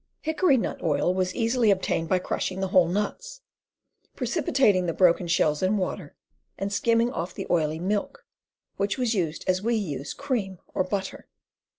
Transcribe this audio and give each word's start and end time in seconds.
Hickory 0.21 0.57
nut 0.57 0.81
oil 0.81 1.13
was 1.13 1.35
easily 1.35 1.69
obtained 1.69 2.09
by 2.09 2.17
crushing 2.17 2.59
the 2.59 2.69
whole 2.69 2.87
nuts, 2.87 3.41
precipitating 4.15 4.87
the 4.87 4.95
broken 4.95 5.27
shells 5.27 5.61
in 5.61 5.77
water, 5.77 6.15
and 6.57 6.73
skimming 6.73 7.11
off 7.11 7.35
the 7.35 7.45
oily 7.51 7.77
* 7.79 7.79
milk," 7.97 8.25
which 8.77 8.97
was 8.97 9.13
used 9.13 9.43
as 9.47 9.61
we 9.61 9.75
use 9.75 10.15
cream 10.15 10.57
or 10.73 10.83
butter. 10.83 11.27